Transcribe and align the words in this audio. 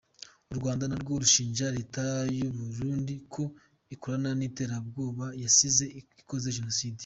Urwanda 0.51 0.83
narwo 0.87 1.13
rushinja 1.23 1.65
leta 1.77 2.03
y’Uburundi 2.37 3.15
ko 3.33 3.43
ikorana 3.95 4.29
n’interahamwe 4.39 4.99
zasize 5.43 5.83
zikoze 6.17 6.47
genocide. 6.57 6.99